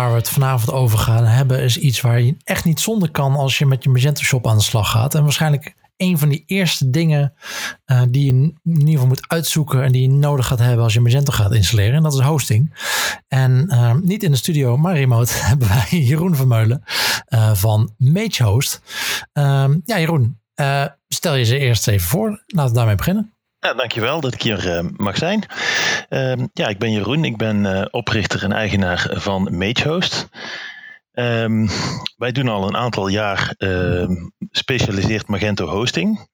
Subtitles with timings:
[0.00, 3.36] waar we het vanavond over gaan hebben, is iets waar je echt niet zonder kan
[3.36, 5.14] als je met je Magento Shop aan de slag gaat.
[5.14, 7.32] En waarschijnlijk een van die eerste dingen
[7.86, 10.92] uh, die je in ieder geval moet uitzoeken en die je nodig gaat hebben als
[10.92, 11.94] je Magento gaat installeren.
[11.94, 12.74] En dat is hosting.
[13.28, 16.82] En uh, niet in de studio, maar remote hebben wij Jeroen Vermeulen
[17.28, 18.82] uh, van MageHost.
[19.32, 20.40] Ehm, ja, Jeroen,
[21.08, 22.42] stel je ze eerst even voor.
[22.46, 23.34] Laten we daarmee beginnen.
[23.60, 25.44] Ja, dankjewel dat ik hier uh, mag zijn.
[26.10, 27.24] Uh, ja, ik ben Jeroen.
[27.24, 30.28] Ik ben uh, oprichter en eigenaar van MageHost.
[31.12, 31.68] Um,
[32.16, 33.54] wij doen al een aantal jaar
[34.50, 36.28] specialiseerd Magento hosting.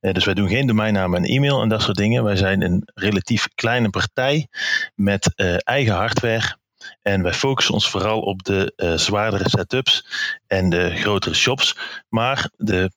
[0.00, 2.24] Uh, dus wij doen geen domeinnaam en e-mail en dat soort dingen.
[2.24, 4.48] Wij zijn een relatief kleine partij
[4.94, 5.32] met
[5.64, 6.56] eigen hardware.
[7.02, 10.06] En wij focussen ons vooral op de zwaardere setups
[10.46, 11.76] en de grotere shops.
[12.08, 12.90] Maar de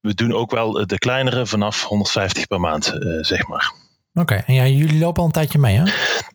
[0.00, 3.72] we doen ook wel de kleinere vanaf 150 per maand, uh, zeg maar.
[4.12, 4.44] Oké, okay.
[4.46, 5.82] en ja, jullie lopen al een tijdje mee, hè?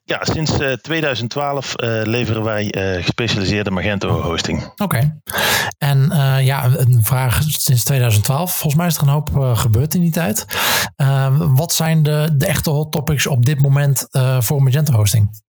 [0.06, 4.64] Ja, sinds uh, 2012 uh, leveren wij uh, gespecialiseerde Magento hosting.
[4.64, 5.20] Oké, okay.
[5.78, 6.12] en
[6.44, 8.52] ja, een vraag sinds 2012.
[8.52, 10.46] Volgens mij is er een hoop gebeurd in die tijd.
[11.38, 14.08] wat zijn de, de echte hot topics op dit moment
[14.40, 15.42] voor Magento hosting?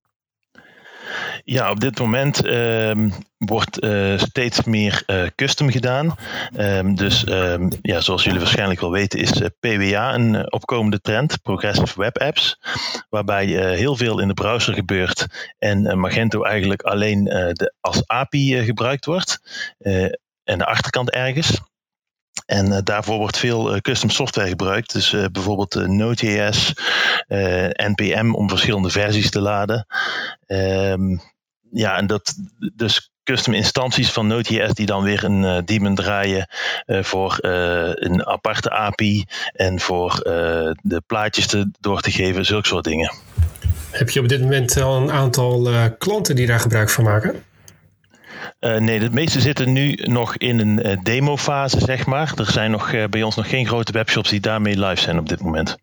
[1.47, 6.15] Ja, op dit moment um, wordt uh, steeds meer uh, custom gedaan.
[6.57, 11.43] Um, dus um, ja, zoals jullie waarschijnlijk wel weten, is uh, PWA een opkomende trend,
[11.43, 12.61] Progressive Web Apps,
[13.11, 15.27] waarbij heel veel in de browser gebeurt
[15.59, 19.41] en Magento eigenlijk alleen de, als API gebruikt wordt.
[20.45, 21.61] en de achterkant ergens.
[22.47, 24.93] En daarvoor wordt veel custom software gebruikt.
[24.93, 26.73] Dus bijvoorbeeld Node.js,
[27.77, 29.87] NPM om verschillende versies te laden.
[30.47, 31.21] Um,
[31.75, 32.35] ja, en dat
[32.75, 36.49] dus custom instanties van Node.js die dan weer een uh, daemon draaien
[36.87, 40.21] uh, voor uh, een aparte API en voor
[40.83, 43.15] de plaatjes te, door te geven, zulke soort dingen.
[43.91, 47.43] Heb je op dit moment al een aantal klanten die daar gebruik van maken?
[48.59, 52.33] nee, de meeste zitten nu nog in een demofase, zeg maar.
[52.37, 55.41] Er zijn nog bij ons nog geen grote webshops die daarmee live zijn op dit
[55.41, 55.77] moment.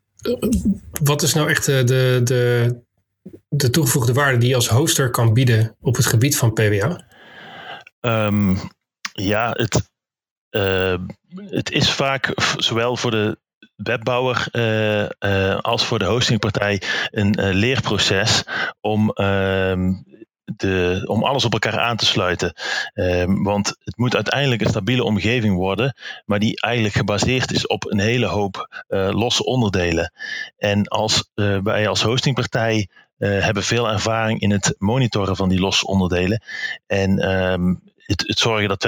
[1.04, 2.76] Wat is nou echt de, de,
[3.48, 7.06] de toegevoegde waarde die je als hoster kan bieden op het gebied van PWA?
[8.00, 8.56] Ehm,
[9.14, 9.92] ja, het,
[10.52, 10.98] uh,
[11.36, 13.40] het is vaak zowel voor de
[13.76, 18.44] webbouwer uh, uh, als voor de hostingpartij een leerproces
[18.80, 19.94] om ehm,
[20.44, 22.54] de, om alles op elkaar aan te sluiten.
[23.44, 25.96] Want het moet uiteindelijk een stabiele omgeving worden,
[26.26, 30.14] maar die eigenlijk gebaseerd is op een hele hoop losse onderdelen.
[30.58, 31.30] En als
[31.64, 32.90] wij als hostingpartij
[33.28, 36.44] hebben veel ervaring in het monitoren van die losse onderdelen.
[36.88, 38.88] En um, het, het, zorgen dat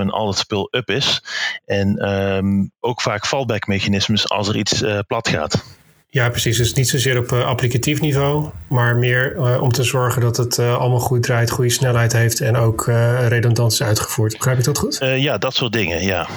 [0.00, 1.22] 24-7 al het spul up is.
[1.64, 5.64] En um, ook vaak fallback mechanismes als er iets uh, plat gaat.
[6.08, 6.56] Ja, precies.
[6.56, 10.58] Dus niet zozeer op uh, applicatief niveau, maar meer uh, om te zorgen dat het
[10.58, 12.86] uh, allemaal goed draait, goede snelheid heeft en ook
[13.28, 14.32] redundant is uitgevoerd.
[14.32, 14.98] Begrijp ik dat goed?
[15.00, 16.28] ja, dat soort dingen, ja.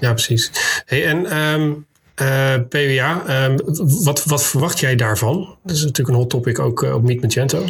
[0.00, 0.50] Ja, precies.
[0.84, 1.86] Hey, en um,
[2.20, 3.56] uh, PWA, um,
[4.04, 5.56] wat, wat verwacht jij daarvan?
[5.62, 7.64] Dat is natuurlijk een hot topic ook uh, op Meet Magento.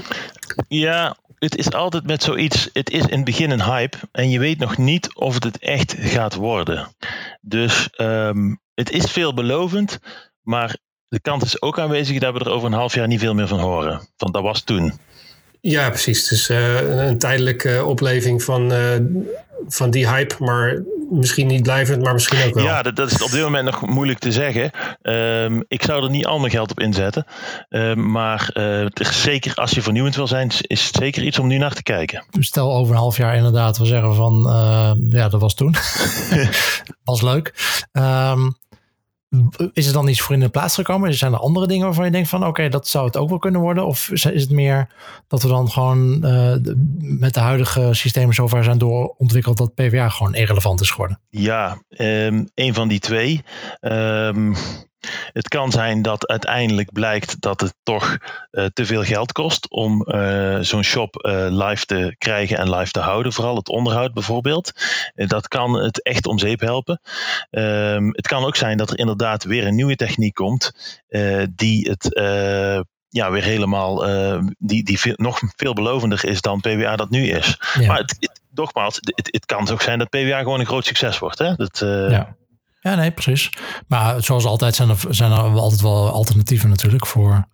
[0.69, 2.71] Ja, het is altijd met zoiets.
[2.72, 5.59] Het is in het begin een hype en je weet nog niet of het het
[5.59, 6.88] echt gaat worden.
[7.41, 9.99] Dus um, het is veelbelovend,
[10.43, 10.77] maar
[11.09, 13.49] de kans is ook aanwezig dat we er over een half jaar niet veel meer
[13.49, 14.09] van horen.
[14.17, 14.93] Want dat was toen.
[15.61, 16.28] Ja, precies.
[16.28, 18.72] Dus uh, een tijdelijke opleving van,
[19.69, 22.65] van die hype, maar misschien niet blijvend, maar misschien ook wel.
[22.65, 24.71] Ja, dat, dat is op dit moment nog moeilijk te zeggen.
[25.03, 27.26] Um, ik zou er niet al mijn geld op inzetten.
[27.69, 31.59] Um, maar uh, zeker als je vernieuwend wil zijn, is het zeker iets om nu
[31.59, 32.25] naar te kijken.
[32.38, 34.43] Stel over een half jaar inderdaad, we zeggen van
[35.10, 35.75] ja, dat was toen.
[37.04, 37.54] was leuk.
[37.93, 38.59] Um,
[39.72, 41.14] is er dan iets voor in de plaats gekomen?
[41.14, 43.60] Zijn er andere dingen waarvan je denkt van oké, dat zou het ook wel kunnen
[43.60, 43.86] worden?
[43.86, 44.88] Of is het meer
[45.28, 46.54] dat we dan gewoon uh,
[46.98, 51.20] met de huidige systemen zover zijn doorontwikkeld dat PWA gewoon irrelevant is geworden?
[51.28, 53.42] Ja, um, een van die twee.
[53.80, 54.54] Um,
[55.33, 58.19] het kan zijn dat uiteindelijk blijkt dat het toch
[58.50, 62.91] uh, te veel geld kost om uh, zo'n shop uh, live te krijgen en live
[62.91, 63.32] te houden.
[63.32, 64.73] Vooral het onderhoud bijvoorbeeld.
[65.14, 67.00] dat kan het echt om zeep helpen.
[67.50, 70.73] Ehm, het kan ook zijn dat er inderdaad weer een nieuwe techniek komt
[71.55, 72.20] die het
[73.08, 74.05] ja, weer helemaal
[74.58, 77.61] die, die veel, nog veelbelovender is dan PWA dat nu is.
[77.75, 77.87] Ja.
[77.87, 81.19] Maar het, het, nogmaals, het, het kan ook zijn dat PWA gewoon een groot succes
[81.19, 81.38] wordt.
[81.38, 81.55] Hè?
[81.55, 81.79] Dat,
[82.11, 82.37] ja.
[82.81, 83.53] Ja, nee, precies.
[83.88, 87.49] Maar zoals altijd zijn er, zijn er altijd wel alternatieven natuurlijk voor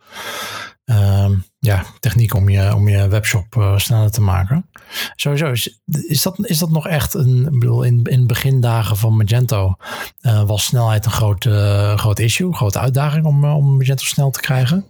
[0.85, 4.71] uh, ja, techniek om je, om je webshop uh, sneller te maken.
[5.17, 9.17] Sowieso, is, is, dat, is dat nog echt een, ik bedoel, in, in begindagen van
[9.17, 9.75] Magento
[10.21, 14.41] uh, was snelheid een groot, uh, groot issue, grote uitdaging om, om Magento snel te
[14.41, 14.87] krijgen.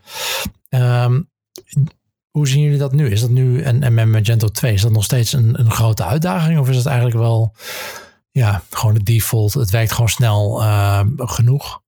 [0.68, 1.30] Um,
[2.30, 3.10] Hoe zien jullie dat nu?
[3.10, 6.04] Is dat nu, en, en met Magento 2, is dat nog steeds een, een grote
[6.04, 6.58] uitdaging?
[6.58, 7.54] Of is het eigenlijk wel
[8.36, 9.54] ja, gewoon de default?
[9.54, 11.82] Het werkt gewoon snel uh, genoeg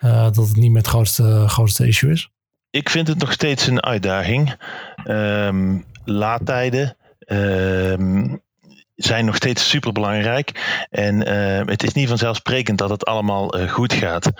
[0.00, 2.30] uh, dat het niet meer het grootste, grootste issue is?
[2.70, 4.56] Ik vind het nog steeds een uitdaging.
[5.04, 6.96] Um, laadtijden.
[7.26, 8.42] Um,
[8.94, 10.84] zijn nog steeds super belangrijk.
[10.90, 14.30] En uh, het is niet vanzelfsprekend dat het allemaal uh, goed gaat.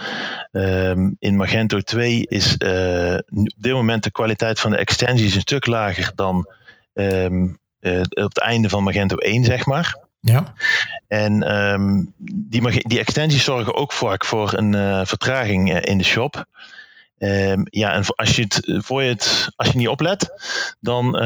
[1.19, 6.13] In Magento 2 is op dit moment de kwaliteit van de extensies een stuk lager
[6.15, 6.37] dan
[8.11, 10.06] op het einde van Magento 1, zeg maar.
[10.21, 10.55] Ja.
[11.09, 16.45] En um, die, die extensies zorgen ook vaak voor een vertraging in de shop.
[17.65, 20.31] ja, en als je het voor je het, als je niet oplet,
[20.81, 21.17] dan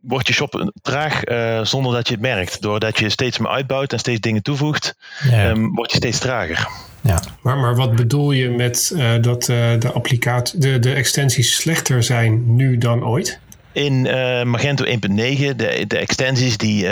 [0.00, 2.62] wordt je shop traag uh, zonder dat je het merkt.
[2.62, 4.96] Doordat je steeds meer uitbouwt en steeds dingen toevoegt,
[5.30, 5.50] ja.
[5.50, 6.68] um, word je steeds trager.
[7.00, 7.22] Ja.
[7.42, 12.02] Maar, maar wat bedoel je met uh, dat uh, de, applicatie, de, de extensies slechter
[12.02, 13.40] zijn nu dan ooit?
[13.72, 14.02] In
[14.48, 16.88] Magento 1.9, de, de extensies die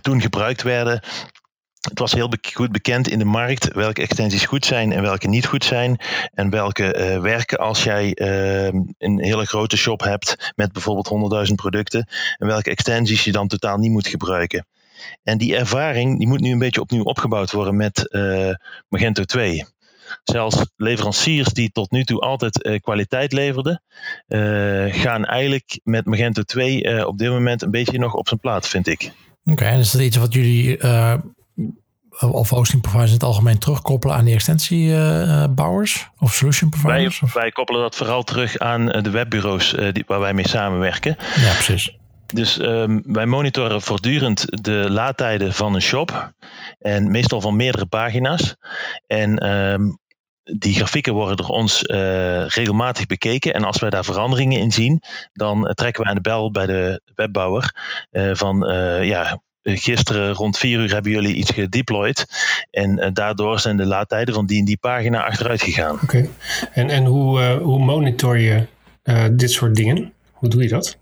[0.00, 1.02] toen gebruikt werden,
[1.88, 5.46] het was heel goed bekend in de markt welke extensies goed zijn en welke niet
[5.46, 6.00] goed zijn.
[6.34, 8.66] En welke uh, werken als jij uh,
[8.98, 12.08] een hele grote shop hebt met bijvoorbeeld 100.000 producten.
[12.38, 14.66] En welke extensies je dan totaal niet moet gebruiken.
[15.22, 18.08] En die ervaring die moet nu een beetje opnieuw opgebouwd worden met
[18.88, 19.64] Magento 2.
[20.22, 23.82] Zelfs leveranciers die tot nu toe altijd kwaliteit leverden,
[24.90, 28.86] gaan eigenlijk met Magento 2 op dit moment een beetje nog op zijn plaats, vind
[28.86, 29.12] ik.
[29.44, 30.78] Oké, okay, en is dat iets wat jullie
[32.20, 37.20] of hosting providers in het algemeen terugkoppelen aan die extensiebouwers of solution providers?
[37.20, 41.16] Wij, wij, koppelen dat vooral terug aan de webbureaus die, waar wij mee samenwerken.
[41.36, 41.96] Ja, precies.
[42.26, 46.32] Dus um, wij monitoren voortdurend de laadtijden van een shop.
[46.78, 48.56] En meestal van meerdere pagina's.
[49.06, 49.98] En um,
[50.44, 53.54] die grafieken worden door ons uh, regelmatig bekeken.
[53.54, 55.02] En als wij daar veranderingen in zien,
[55.32, 57.74] dan trekken we aan de bel bij de webbouwer.
[58.12, 62.26] Uh, van uh, ja, gisteren rond vier uur hebben jullie iets gedeployed.
[62.70, 65.94] En daardoor zijn de laadtijden van die en die pagina achteruit gegaan.
[65.94, 66.04] Oké.
[66.04, 66.30] Okay.
[66.72, 68.66] En, en hoe, hoe monitor je
[69.32, 70.12] dit soort dingen?
[70.32, 70.98] Hoe doe je dat?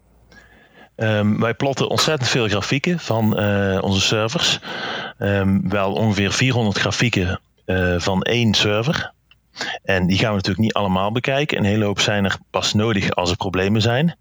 [0.97, 3.37] Um, wij plotten ontzettend veel grafieken van
[3.83, 4.59] onze servers.
[5.19, 7.41] Um, wel ongeveer 400 grafieken
[7.99, 9.12] van één server.
[9.85, 11.59] En die gaan we natuurlijk niet allemaal bekijken.
[11.59, 14.17] Een hele hoop zijn er pas nodig als er problemen zijn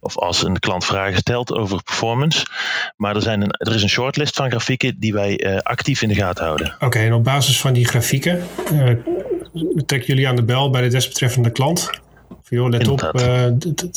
[0.00, 2.46] of als een klant vragen stelt over performance.
[2.96, 6.08] Maar er, zijn een, er is een shortlist van grafieken die wij uh, actief in
[6.08, 6.74] de gaten houden.
[6.74, 8.42] Oké, okay, en op basis van die grafieken
[8.72, 8.90] uh,
[9.86, 11.90] trekken jullie aan de bel bij de desbetreffende klant.
[12.28, 13.14] Of joh, let Inderdaad.
[13.14, 13.44] op, uh,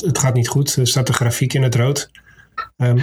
[0.06, 0.76] het, gaat niet goed.
[0.76, 2.12] Er staat een grafiek in het rood.
[2.78, 2.98] Um,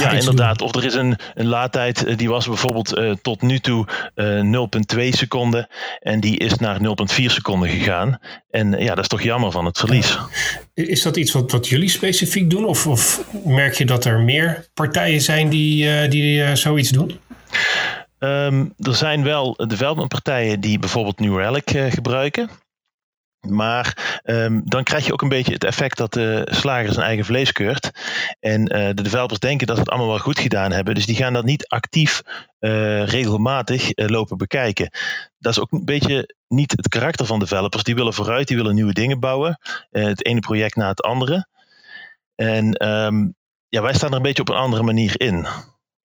[0.00, 0.62] ja, inderdaad.
[0.62, 4.66] Of er is een, een laadtijd, uh, die was bijvoorbeeld uh, tot nu toe uh,
[4.96, 5.68] 0,2 seconden.
[6.00, 8.18] En die is naar 0,4 seconden gegaan.
[8.50, 10.18] En ja, dat is toch jammer van het verlies.
[10.74, 12.64] Is dat iets wat, wat jullie specifiek doen?
[12.64, 17.18] Of, of merk je dat er meer partijen zijn die, die zoiets doen?
[18.18, 22.50] Um, er zijn wel developmentpartijen die bijvoorbeeld New Relic gebruiken.
[23.40, 27.24] Maar um, dan krijg je ook een beetje het effect dat de slager zijn eigen
[27.24, 27.90] vlees keurt.
[28.40, 30.94] En uh, de developers denken dat ze het allemaal wel goed gedaan hebben.
[30.94, 32.22] Dus die gaan dat niet actief
[32.60, 34.90] uh, regelmatig uh, lopen bekijken.
[35.38, 37.82] Dat is ook een beetje niet het karakter van developers.
[37.82, 39.58] Die willen vooruit, die willen nieuwe dingen bouwen.
[39.90, 41.46] het ene project na het andere.
[42.34, 43.34] En um,
[43.68, 45.46] ja, wij staan er een beetje op een andere manier in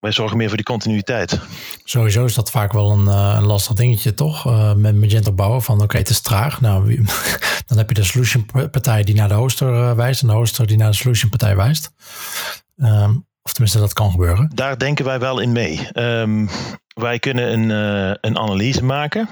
[0.04, 1.40] wij zorgen meer voor die continuïteit.
[1.84, 4.46] Sowieso is dat vaak wel een, uh, een lastig dingetje, toch?
[4.46, 6.60] Uh, met Magento bouwen van oké, okay, het is traag.
[6.60, 7.04] Nou,
[7.66, 10.66] dan heb je de solution partij die naar de hoster uh, wijst en de hoster
[10.66, 11.90] die naar de solution partij wijst.
[12.76, 14.50] Um, of tenminste, dat kan gebeuren.
[14.54, 15.88] Daar denken wij wel in mee.
[15.94, 16.48] Um,
[16.94, 19.28] wij kunnen een, uh, een analyse maken.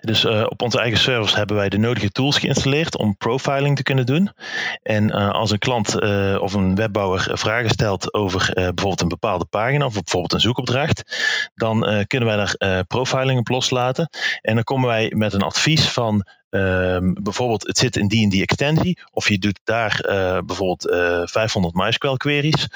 [0.00, 3.82] Dus uh, op onze eigen servers hebben wij de nodige tools geïnstalleerd om profiling te
[3.82, 4.30] kunnen doen.
[4.82, 6.00] En uh, als een klant
[6.40, 11.02] of een webbouwer vragen stelt over bijvoorbeeld een bepaalde pagina of bijvoorbeeld een zoekopdracht,
[11.54, 14.08] dan kunnen wij daar profiling op loslaten.
[14.40, 18.28] En dan komen wij met een advies van Um, bijvoorbeeld, het zit in die en
[18.28, 18.98] die extensie.
[19.10, 20.00] Of je doet daar
[20.46, 22.68] bijvoorbeeld uh, 500 MySQL queries.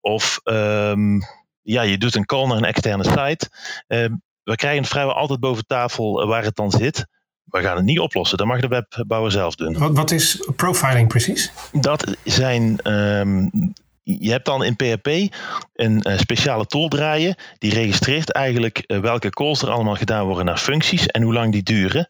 [0.00, 1.22] Of um,
[1.64, 3.50] ja, je doet een call naar een externe site.
[3.88, 4.06] Uh,
[4.42, 7.06] we krijgen het vrijwel altijd boven tafel eh, waar het dan zit.
[7.44, 8.38] We gaan het niet oplossen.
[8.38, 9.78] Dat mag de webbouwer zelf doen.
[9.78, 11.52] Wat, wat is profiling precies?
[11.72, 13.50] Dat zijn um,
[14.04, 15.06] je hebt dan in PHP
[15.72, 17.36] een uh, speciale tool draaien.
[17.58, 21.52] Die registreert eigenlijk uh, welke calls er allemaal gedaan worden naar functies en hoe lang
[21.52, 22.08] die duren.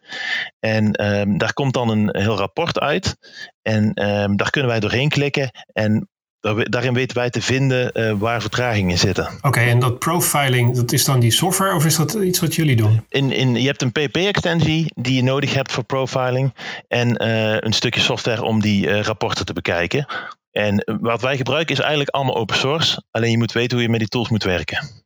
[0.59, 3.17] En um, daar komt dan een heel rapport uit.
[3.61, 5.49] En um, daar kunnen wij doorheen klikken.
[5.73, 6.09] En
[6.53, 9.25] daarin weten wij te vinden uh, waar vertragingen zitten.
[9.25, 12.55] Oké, okay, en dat profiling, dat is dan die software of is dat iets wat
[12.55, 13.05] jullie doen?
[13.09, 16.53] In, in, je hebt een PHP-extensie die je nodig hebt voor profiling
[16.87, 20.05] en uh, een stukje software om die uh, rapporten te bekijken.
[20.51, 23.03] En wat wij gebruiken is eigenlijk allemaal open source.
[23.11, 25.03] Alleen je moet weten hoe je met die tools moet werken.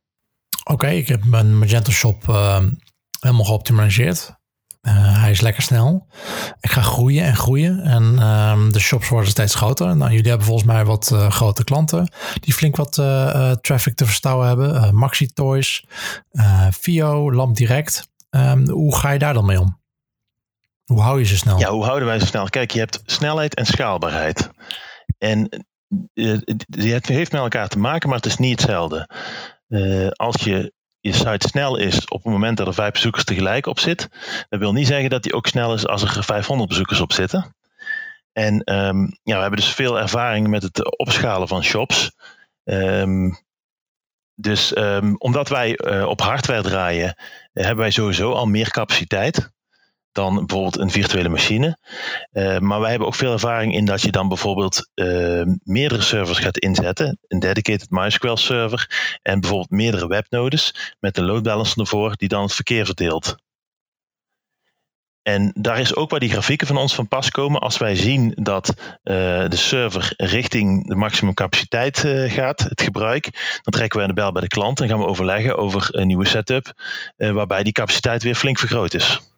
[0.64, 2.58] Oké, ik heb mijn Magento Shop uh,
[3.20, 4.39] helemaal geoptimaliseerd.
[4.86, 6.06] Uh, hij is lekker snel.
[6.60, 7.82] Ik ga groeien en groeien.
[7.82, 9.96] En uh, de shops worden steeds groter.
[9.96, 14.04] Nou, jullie hebben volgens mij wat uh, grote klanten die flink wat uh, traffic te
[14.04, 14.94] verstouwen hebben.
[14.94, 15.84] Maxi Toys,
[16.70, 18.08] Vio, Lamp Direct.
[18.30, 19.78] Um, hoe ga je daar dan mee om?
[20.84, 21.58] Hoe hou je ze snel?
[21.58, 22.48] Ja, hoe houden wij ze snel?
[22.48, 24.50] Kijk, je hebt snelheid en schaalbaarheid.
[25.18, 25.66] En
[26.70, 29.08] het heeft met elkaar te maken, maar het is niet hetzelfde.
[30.16, 33.78] als je je site snel is op het moment dat er vijf bezoekers tegelijk op
[33.78, 34.08] zit,
[34.48, 37.54] dat wil niet zeggen dat die ook snel is als er 500 bezoekers op zitten.
[38.32, 42.12] En um, ja, we hebben dus veel ervaring met het opschalen van shops.
[42.64, 43.38] Um,
[44.34, 47.16] dus um, omdat wij uh, op hardware draaien,
[47.52, 49.50] hebben wij sowieso al meer capaciteit
[50.12, 51.78] dan bijvoorbeeld een virtuele machine.
[52.32, 56.38] Uh, maar wij hebben ook veel ervaring in dat je dan bijvoorbeeld uh, meerdere servers
[56.38, 57.18] gaat inzetten.
[57.28, 62.42] Een dedicated MySQL server en bijvoorbeeld meerdere webnodes met een load balancer ervoor die dan
[62.42, 63.36] het verkeer verdeelt.
[65.22, 67.60] En daar is ook waar die grafieken van ons van pas komen.
[67.60, 68.74] Als wij zien dat uh,
[69.48, 73.24] de server richting de maximum capaciteit gaat, het gebruik,
[73.62, 76.26] dan trekken we de bel bij de klant en gaan we overleggen over een nieuwe
[76.26, 76.72] setup,
[77.16, 79.29] uh, waarbij die capaciteit weer flink vergroot is.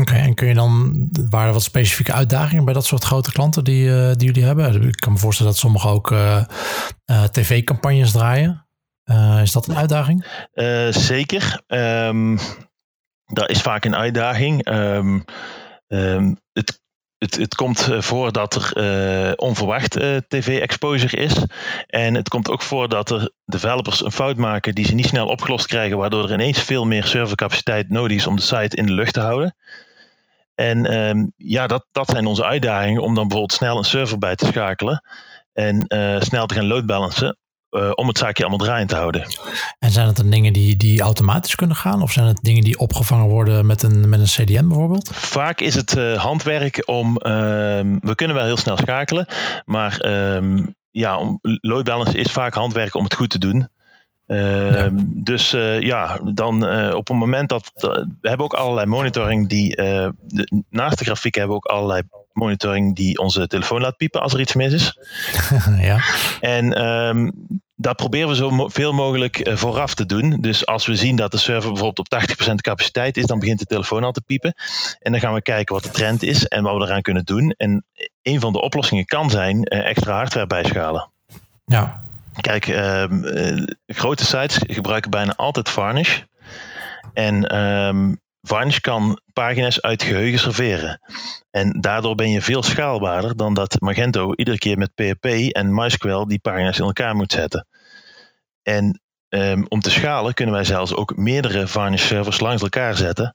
[0.00, 3.64] Oké, en kun je dan, waren er wat specifieke uitdagingen bij dat soort grote klanten
[3.64, 4.82] die, uh, die jullie hebben?
[4.82, 6.44] Ik kan me voorstellen dat sommigen ook uh,
[7.10, 8.66] uh, tv-campagnes draaien.
[9.42, 10.26] is dat een uitdaging?
[10.90, 11.62] zeker.
[11.66, 12.38] Um,
[13.26, 14.68] dat is vaak een uitdaging.
[14.68, 15.24] Um,
[15.86, 16.80] um, het,
[17.26, 19.90] het, het komt voor dat er onverwacht
[20.28, 21.34] tv-exposure is.
[21.86, 25.26] En het komt ook voor dat er developers een fout maken die ze niet snel
[25.26, 28.92] opgelost krijgen, waardoor er ineens veel meer servercapaciteit nodig is om de site in de
[28.92, 29.56] lucht te houden.
[30.54, 34.36] En um, ja, dat, dat zijn onze uitdagingen om dan bijvoorbeeld snel een server bij
[34.36, 35.02] te schakelen
[35.52, 35.84] en
[36.18, 37.38] snel te gaan load balancen.
[37.76, 39.26] Uh, om het zaakje allemaal draaiend te houden.
[39.78, 42.02] En zijn het dan dingen die, die automatisch kunnen gaan?
[42.02, 45.10] Of zijn het dingen die opgevangen worden met een, met een CDN bijvoorbeeld?
[45.12, 47.08] Vaak is het uh, handwerk om.
[47.08, 47.32] Uh,
[48.00, 49.26] we kunnen wel heel snel schakelen.
[49.64, 50.04] Maar
[50.34, 53.68] um, ja, om, load balancen is vaak handwerk om het goed te doen.
[54.26, 54.90] Uh, ja.
[55.02, 57.70] Dus uh, ja, dan uh, op het moment dat.
[58.20, 59.76] we hebben ook allerlei monitoring die.
[59.76, 62.02] De, naast de grafiek hebben we ook allerlei
[62.32, 64.98] monitoring die onze telefoon laat piepen als er iets mis is.
[65.80, 66.00] ja.
[66.40, 67.32] En um,
[67.76, 70.36] dat proberen we zo veel mogelijk vooraf te doen.
[70.40, 73.64] Dus als we zien dat de server bijvoorbeeld op 80% capaciteit is, dan begint de
[73.64, 74.54] telefoon al te piepen.
[74.98, 77.54] En dan gaan we kijken wat de trend is en wat we eraan kunnen doen.
[77.56, 77.84] En
[78.22, 81.10] een van de oplossingen kan zijn extra hardware bijschalen.
[81.64, 82.04] Ja,
[82.40, 86.20] Kijk, um, uh, grote sites gebruiken bijna altijd Varnish.
[87.12, 91.00] En um, Varnish kan pagina's uit geheugen serveren.
[91.50, 96.26] En daardoor ben je veel schaalbaarder dan dat Magento iedere keer met PHP en MySQL
[96.26, 97.66] die pagina's in elkaar moet zetten.
[98.62, 103.34] En um, om te schalen kunnen wij zelfs ook meerdere Varnish servers langs elkaar zetten.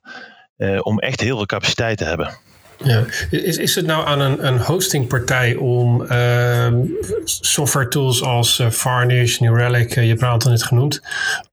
[0.56, 2.38] Uh, om echt heel veel capaciteit te hebben.
[2.76, 3.04] Ja.
[3.30, 6.72] Is, is het nou aan een, hostingpartij om uh,
[7.24, 11.02] software tools als uh, Varnish, New Relic, uh, je hebt een aantal net genoemd,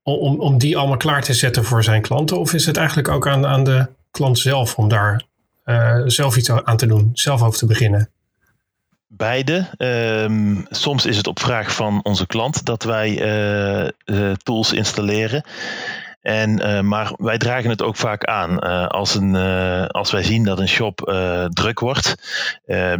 [0.03, 2.39] om, om die allemaal klaar te zetten voor zijn klanten?
[2.39, 5.27] Of is het eigenlijk ook aan, aan de klant zelf om daar
[6.05, 8.09] zelf iets aan te doen, zelf over te beginnen?
[9.07, 9.67] Beide.
[9.77, 13.15] Um, soms is het op vraag van onze klant dat wij
[14.43, 15.43] tools installeren.
[16.21, 18.51] En, uh, maar wij dragen het ook vaak aan.
[18.51, 20.97] Uh, als, een, uh, als wij zien dat een shop
[21.49, 22.15] druk wordt,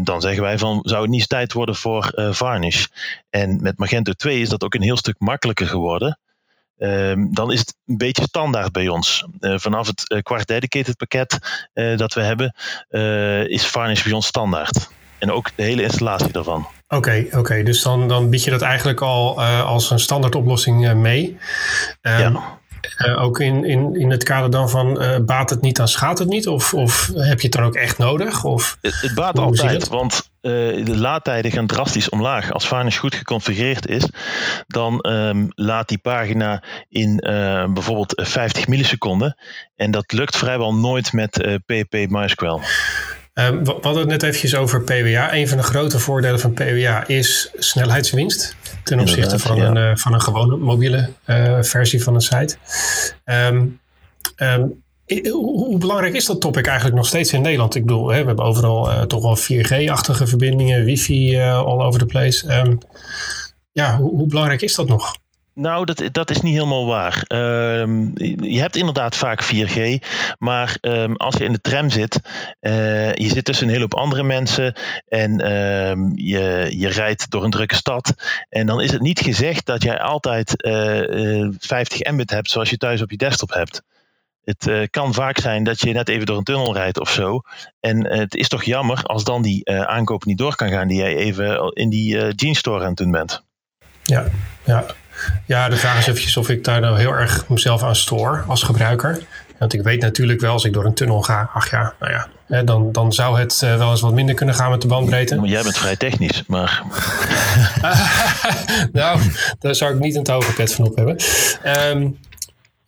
[0.02, 2.86] dan zeggen wij van zou het niet tijd worden voor Varnish.
[3.30, 6.20] En met Magento 2 is dat ook een heel stuk makkelijker geworden.
[6.78, 9.26] Ehm, dan is het een beetje standaard bij ons.
[9.40, 11.38] vanaf het kwart dedicated pakket
[11.74, 12.56] dat we hebben,
[13.50, 14.90] is Varnish bij ons standaard.
[15.18, 16.60] En ook de hele installatie daarvan.
[16.60, 17.38] Oké, okay, oké.
[17.38, 17.64] Okay.
[17.64, 21.38] dus dan, dan bied je dat eigenlijk al als een standaard oplossing mee.
[22.02, 22.59] Um, ja.
[22.98, 26.20] Uh, ook in, in, in het kader dan van uh, baat het niet, dan schaadt
[26.20, 26.48] het niet?
[26.48, 28.44] Of, of heb je het dan ook echt nodig?
[28.44, 30.52] Of, het, het baat altijd, want uh,
[30.86, 32.52] de laadtijden gaan drastisch omlaag.
[32.52, 34.06] Als Varnish goed geconfigureerd is,
[34.68, 37.16] dan um, laat die pagina in
[37.74, 39.38] bijvoorbeeld 50 milliseconden.
[39.76, 42.60] En dat lukt vrijwel nooit met PHP MySQL.
[43.34, 45.34] Um, we hadden het net eventjes over PWA.
[45.34, 49.66] Een van de grote voordelen van PWA is snelheidswinst ten opzichte van, ja.
[49.66, 52.56] een, uh, van een gewone mobiele uh, versie van een site.
[53.26, 53.80] Um,
[54.38, 54.84] um,
[55.32, 57.76] hoe belangrijk is dat topic eigenlijk nog steeds in Nederland?
[57.76, 62.06] Ik bedoel, hè, we hebben overal uh, toch wel 4G-achtige verbindingen, wifi all over the
[62.06, 62.64] place.
[63.72, 65.16] ja, hoe, hoe, belangrijk is dat nog?
[65.60, 67.24] Nou, dat, dat is niet helemaal waar.
[67.28, 68.08] Ehm,
[68.44, 70.04] je hebt inderdaad vaak 4G,
[70.38, 72.20] maar ehm, als je in de tram zit,
[72.62, 74.74] uh, je zit tussen een hele hoop andere mensen
[75.08, 78.14] en ehm, je, je rijdt door een drukke stad.
[78.50, 82.78] En dan is het niet gezegd dat jij altijd 50 eh, Mbit hebt zoals je
[82.78, 83.82] thuis op je desktop hebt.
[84.44, 87.42] Het kan vaak zijn dat je net even door een tunnel rijdt of zo.
[87.80, 91.16] En het is toch jammer als dan die aankoop niet door kan gaan die jij
[91.16, 93.44] even in die jeans store aan het doen bent.
[94.04, 94.26] Ja,
[94.64, 94.86] ja.
[95.46, 98.64] Ja, de vraag is eventjes of ik daar nou heel erg mezelf aan stoor als
[98.64, 99.20] gebruiker.
[99.60, 102.28] Want ik weet natuurlijk wel, als ik door een tunnel ga, ach ja, nou ja,
[102.48, 105.40] hè, dan, dan zou het uh, wel eens wat minder kunnen gaan met de bandbreedte.
[105.44, 106.84] jij bent vrij technisch, maar.
[108.92, 109.20] nou,
[109.60, 111.18] daar zou ik niet een touwpakket van op hebben.
[111.92, 112.18] Um,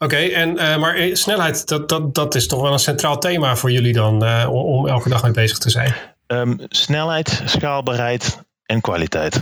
[0.01, 3.17] Oké, okay, en uh, maar eh, snelheid, dat, dat, dat is toch wel een centraal
[3.17, 5.93] thema voor jullie dan, uh, om elke dag mee bezig te zijn?
[6.27, 9.41] Um, snelheid, schaalbaarheid en kwaliteit.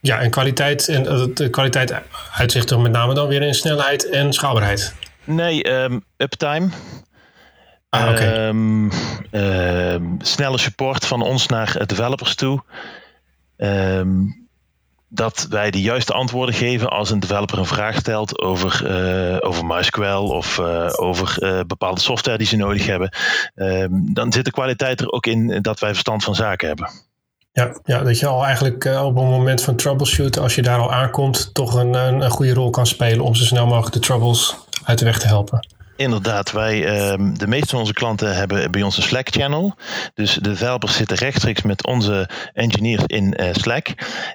[0.00, 1.94] Ja, en kwaliteit, en eh, de kwaliteit
[2.32, 4.94] uitzicht er met name dan weer in snelheid en schaalbaarheid.
[5.24, 6.68] Nee, um, uptime.
[7.88, 8.46] Ah, okay.
[8.48, 8.90] um,
[9.30, 12.62] uh, snelle support van ons naar developers toe.
[15.08, 19.66] Dat wij de juiste antwoorden geven als een developer een vraag stelt over, uh, over
[19.66, 23.14] MySQL of uh, over uh, bepaalde software die ze nodig hebben.
[24.12, 27.09] dan zit de kwaliteit er ook in dat wij verstand van zaken hebben.
[27.52, 30.78] Ja, ja, dat je al eigenlijk uh, op een moment van troubleshooten, als je daar
[30.78, 34.56] al aankomt, toch een, een goede rol kan spelen om zo snel mogelijk de troubles
[34.84, 35.66] uit de weg te helpen.
[36.00, 39.74] Inderdaad, wij, um, de meeste van onze klanten hebben bij ons een Slack-channel.
[40.14, 43.88] Dus de developers zitten rechtstreeks met onze engineers in uh, Slack.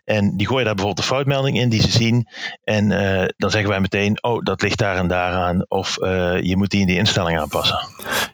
[0.03, 2.27] En die gooien daar bijvoorbeeld de foutmelding in die ze zien.
[2.63, 5.65] En uh, dan zeggen wij meteen, oh, dat ligt daar en daar aan.
[5.67, 7.79] Of uh, je moet die in die instelling aanpassen.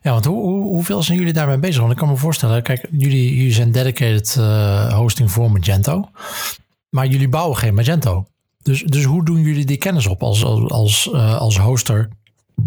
[0.02, 1.80] Ja, want hoe, hoe, hoeveel zijn jullie daarmee bezig?
[1.80, 4.36] Want ik kan me voorstellen, kijk, jullie, jullie zijn dedicated
[4.94, 6.10] hosting voor Magento.
[6.90, 8.26] Maar jullie bouwen geen Magento.
[8.64, 12.10] Dus, dus hoe doen jullie die kennis op als, als, als, als hoster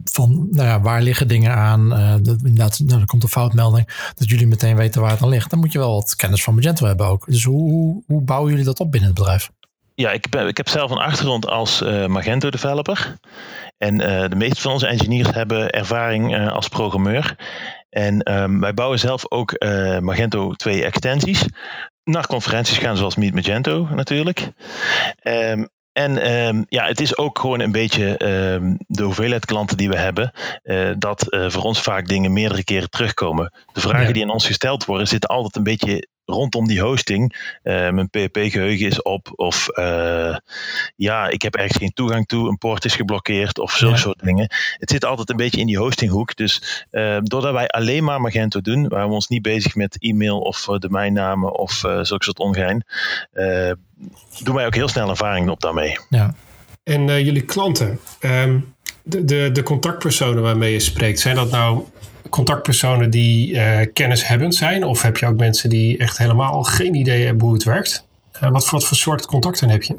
[0.04, 1.92] van nou ja, waar liggen dingen aan.
[1.92, 4.12] Uh, dat, inderdaad, nou, er komt een foutmelding.
[4.14, 5.50] Dat jullie meteen weten waar het aan ligt.
[5.50, 7.26] Dan moet je wel wat kennis van Magento hebben ook.
[7.26, 9.50] Dus hoe, hoe bouwen jullie dat op binnen het bedrijf?
[9.94, 13.16] Ja, ik, ik heb zelf een achtergrond als uh, Magento developer.
[13.78, 17.36] En uh, de meeste van onze engineers hebben ervaring als programmeur.
[17.90, 19.64] En um, wij bouwen zelf ook
[20.00, 21.45] Magento 2 extensies.
[22.04, 24.49] Naar conferenties gaan zoals Meet Magento natuurlijk.
[25.23, 29.89] Um, en um, ja, het is ook gewoon een beetje um, de hoeveelheid klanten die
[29.89, 30.33] we hebben,
[30.65, 33.52] uh, dat uh, voor ons vaak dingen meerdere keren terugkomen.
[33.73, 34.13] De vragen ja.
[34.13, 37.34] die aan ons gesteld worden, zitten altijd een beetje rondom die hosting.
[37.63, 39.69] Uh, mijn PHP-geheugen is op, of
[40.97, 44.00] ja, ik heb ergens geen toegang toe, een poort is geblokkeerd, of zulke ja.
[44.00, 44.47] soort dingen.
[44.78, 46.37] Het zit altijd een beetje in die hostinghoek.
[46.37, 46.84] Dus
[47.23, 51.58] doordat wij alleen maar Magento doen, waren we ons niet bezig met e-mail of domeinnamen
[51.58, 52.84] of zulke soort ongein
[54.43, 55.99] doen wij ook heel snel ervaring op daarmee.
[56.08, 56.34] Ja.
[56.82, 61.84] En uh, jullie klanten, um, de, de, de contactpersonen waarmee je spreekt, zijn dat nou
[62.34, 64.84] contactpersonen die uh, kennishebbend zijn?
[64.84, 68.06] Of heb je ook mensen die echt helemaal geen idee hebben hoe het werkt?
[68.42, 69.97] Uh, wat, voor, soort contacten heb je?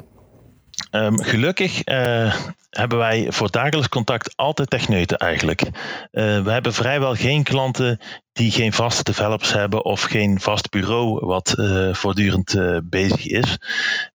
[0.90, 2.34] Um, gelukkig uh,
[2.70, 5.62] hebben wij voor dagelijks contact altijd techneuten eigenlijk.
[6.10, 8.00] We hebben vrijwel geen klanten
[8.32, 11.54] die geen vaste developers hebben of geen vast bureau wat
[11.92, 13.58] voortdurend bezig is.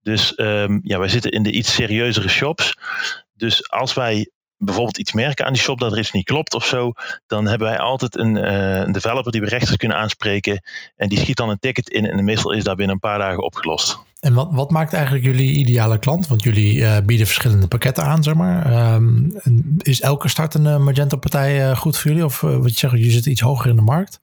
[0.01, 2.77] Dus um, ja, wij zitten in de iets serieuzere shops.
[3.33, 4.29] Dus als wij
[4.59, 6.93] bijvoorbeeld iets merken aan die shop dat er iets niet klopt of zo,
[7.27, 8.35] dan hebben wij altijd een,
[8.81, 10.61] een developer die we rechtstreeks kunnen aanspreken.
[10.95, 13.43] En die schiet dan een ticket in en meestal is dat binnen een paar dagen
[13.43, 13.99] opgelost.
[14.19, 16.27] En wat, wat maakt eigenlijk jullie ideale klant?
[16.27, 18.93] Want jullie uh, bieden verschillende pakketten aan, zeg maar.
[18.93, 19.33] Um,
[19.77, 22.25] is elke startende Magento-partij uh, goed voor jullie?
[22.25, 24.19] Of wat je zegt, je zit iets hoger in de markt?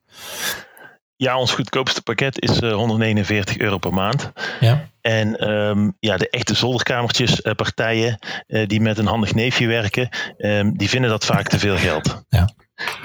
[1.19, 4.31] Ja, ons goedkoopste pakket is uh, 149 euro per maand.
[4.59, 4.89] Ja.
[5.01, 10.09] En um, ja, de echte zolderkamertjes uh, partijen uh, die met een handig neefje werken,
[10.37, 12.23] um, die vinden dat vaak te veel geld.
[12.29, 12.49] Ja.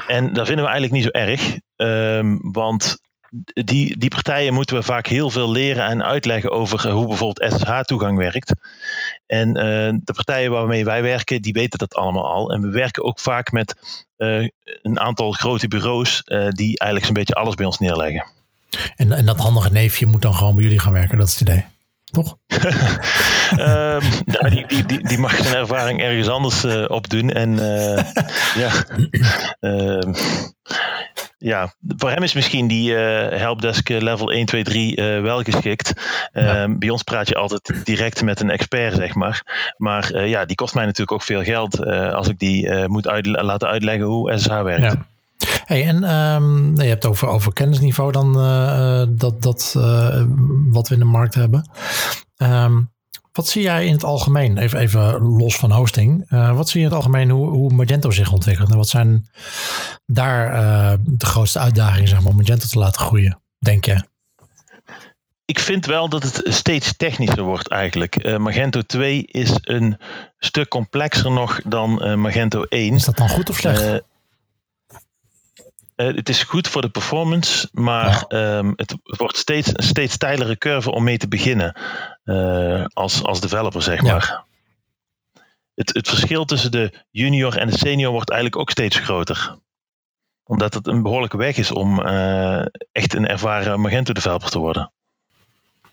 [0.06, 3.00] En dat vinden we eigenlijk niet zo erg, um, want
[3.64, 8.18] die, die partijen moeten we vaak heel veel leren en uitleggen over hoe bijvoorbeeld SSH-toegang
[8.18, 8.52] werkt.
[9.26, 9.54] En uh,
[10.02, 12.52] de partijen waarmee wij werken, die weten dat allemaal al.
[12.52, 13.76] En we werken ook vaak met
[14.18, 14.48] uh,
[14.82, 18.26] een aantal grote bureaus uh, die eigenlijk zo'n beetje alles bij ons neerleggen.
[18.96, 21.48] En, en dat handige neefje moet dan gewoon bij jullie gaan werken, dat is het
[21.48, 21.64] idee
[22.12, 22.36] toch?
[23.58, 27.30] um, nou, die, die, die, die, mag zijn ervaring ergens anders uh, opdoen.
[27.30, 28.04] En uh,
[28.62, 28.70] ja,
[29.60, 30.14] uh,
[31.42, 35.92] ja, voor hem is misschien die uh, helpdesk level 1, 2, 3 wel geschikt.
[36.32, 36.68] Ja.
[36.68, 39.72] Bij ons praat je altijd direct met een expert, zeg maar.
[39.76, 43.68] Maar ja, die kost mij natuurlijk ook veel geld als ik die moet uit, laten
[43.68, 44.82] uitleggen hoe SSH werkt.
[44.82, 45.06] Ja.
[45.64, 48.32] Hey, en um, je hebt over, over kennisniveau dan
[49.16, 49.72] dat, dat
[50.70, 51.70] wat we in de markt hebben.
[52.36, 52.91] Um,
[53.32, 56.86] wat zie jij in het algemeen, even, even los van hosting, uh, wat zie je
[56.86, 58.70] in het algemeen hoe, hoe Magento zich ontwikkelt?
[58.70, 59.28] En wat zijn
[60.06, 64.10] daar uh, de grootste uitdagingen zeg maar, om Magento te laten groeien, denk je?
[65.44, 68.24] Ik vind wel dat het steeds technischer wordt eigenlijk.
[68.24, 69.98] Uh, Magento 2 is een
[70.38, 72.94] stuk complexer nog dan Magento 1.
[72.94, 74.02] Is dat dan goed of slecht?
[75.94, 78.56] het is goed voor de performance, maar ja.
[78.56, 81.76] um, het wordt steeds een steeds steilere curve om mee te beginnen
[82.92, 84.44] als, als developer, zeg maar.
[85.74, 89.58] Het, het verschil tussen de junior en de senior wordt eigenlijk ook steeds groter.
[90.44, 94.92] Omdat het een behoorlijke weg is om uh, echt een ervaren Magento developer te worden.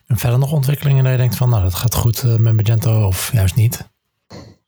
[0.08, 3.06] En verder nog ontwikkelingen dat je denkt van nou dat gaat goed uh, met Magento
[3.06, 3.90] of juist niet?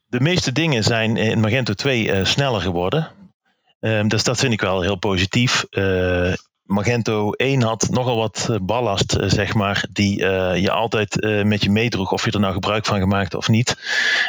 [0.07, 3.11] De meeste dingen zijn in Magento 2 sneller geworden.
[3.79, 5.65] Um, dus dat vind ik wel heel positief.
[6.71, 11.69] Magento 1 had nogal wat ballast, uh, zeg maar, die uh, je altijd met je
[11.69, 13.77] meedroeg, of je er nou gebruik van gemaakt of niet.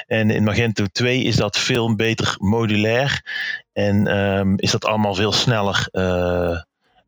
[0.06, 3.22] En in Magento 2 is dat veel beter modulair
[3.72, 5.88] en um, is dat allemaal veel sneller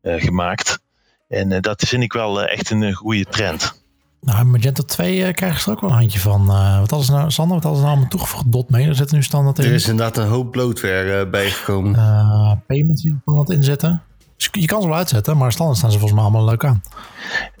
[0.01, 0.79] gemaakt.
[1.27, 3.83] En dat vind ik wel echt een goede trend.
[4.25, 6.41] Nou, Magento 2 uh, krijgen ze er ook wel een handje van.
[6.41, 8.51] Uh, wat hadden ze nou, Sander, wat hadden ze nou allemaal toegevoegd?
[8.51, 9.65] Dot mee, daar zitten nu standaard in.
[9.65, 11.95] Er is inderdaad een hoop bloatware uh, bijgekomen.
[11.95, 14.01] Uh, payments die kan dat inzetten.
[14.37, 16.83] Dus je kan ze wel uitzetten, maar standaard staan ze volgens mij allemaal leuk aan.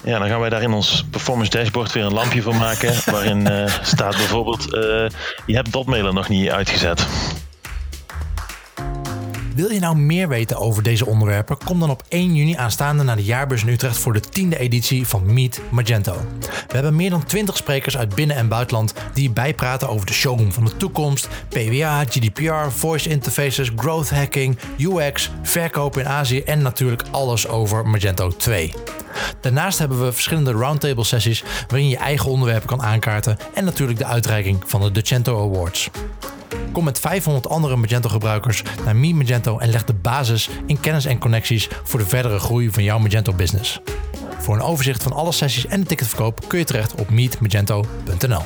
[0.03, 2.93] Ja, dan gaan wij daar in ons performance dashboard weer een lampje voor maken.
[3.05, 4.63] waarin staat bijvoorbeeld,
[5.45, 7.07] je hebt dotmailer nog niet uitgezet.
[9.55, 11.57] Wil je nou meer weten over deze onderwerpen?
[11.65, 15.07] Kom dan op 1 juni aanstaande naar de jaarbeurs in Utrecht voor de 10e editie
[15.07, 16.13] van Meet Magento.
[16.39, 20.51] We hebben meer dan 20 sprekers uit binnen- en buitenland die bijpraten over de showroom
[20.51, 27.03] van de toekomst, PWA, GDPR, voice interfaces, growth hacking, UX, verkopen in Azië en natuurlijk
[27.11, 28.73] alles over Magento 2.
[29.41, 34.05] Daarnaast hebben we verschillende roundtable sessies waarin je eigen onderwerpen kan aankaarten en natuurlijk de
[34.05, 35.89] uitreiking van de Decento Awards.
[36.71, 41.17] Kom met 500 andere Magento-gebruikers naar Mi Magento en leg de basis in kennis en
[41.17, 43.79] connecties voor de verdere groei van jouw Magento-business.
[44.39, 48.43] Voor een overzicht van alle sessies en de ticketverkoop kun je terecht op meetmagento.nl.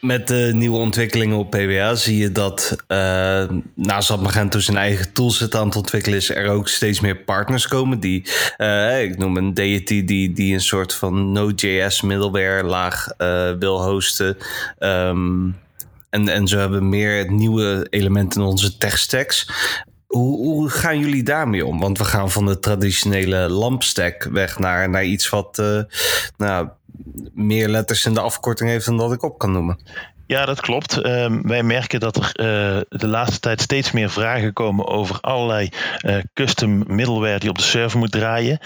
[0.00, 5.12] Met de nieuwe ontwikkelingen op PWA zie je dat uh, naast dat Magento zijn eigen
[5.12, 8.26] toolset aan het ontwikkelen is, er ook steeds meer partners komen die,
[8.58, 13.84] uh, ik noem een Deity, die, die een soort van Node.js middleware laag uh, wil
[13.84, 14.36] hosten.
[14.78, 15.56] Um,
[16.10, 19.50] en, en zo hebben meer nieuwe elementen in onze tech stacks.
[20.06, 21.80] Hoe, hoe, gaan jullie daarmee om?
[21.80, 25.62] Want we gaan van de traditionele lampstack weg naar, naar iets wat
[26.36, 26.68] nou,
[27.32, 29.78] meer letters in de afkorting heeft dan dat ik op kan noemen.
[30.28, 31.06] Ja, dat klopt.
[31.06, 35.68] Um, wij merken dat er uh, de laatste tijd steeds meer vragen komen over allerlei
[36.02, 38.58] uh, custom middleware die op de server moet draaien.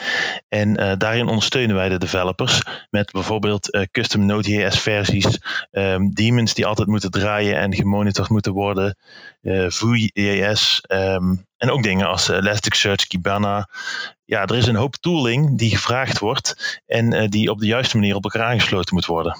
[0.49, 6.67] En uh, daarin ondersteunen wij de developers met bijvoorbeeld custom Node.js versies, um, daemons die
[6.67, 8.97] altijd moeten draaien en gemonitord moeten worden,
[9.69, 13.69] Vue.js um, en ook dingen als Elasticsearch, Kibana.
[14.25, 18.15] Ja, er is een hoop tooling die gevraagd wordt en die op de juiste manier
[18.15, 19.37] op elkaar aangesloten moet worden.